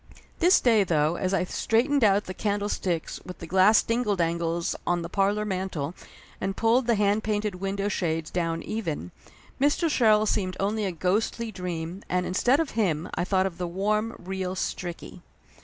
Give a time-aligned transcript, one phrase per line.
[0.39, 4.75] This day, though, as I straightened out the candle sticks with the glass dingle dangles
[4.87, 5.93] on the parlor man tel
[6.41, 9.11] and pulled the hand painted window shades down even,
[9.59, 9.91] Mr.
[9.91, 14.15] Sherrill seemed only a ghostly dream, and instead of him I thought of the warm,
[14.17, 15.21] real Stricky.